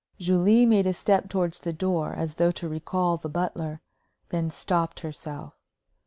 [0.17, 3.81] Julie made a step towards the door as though to recall the butler,
[4.29, 5.53] then stopped herself.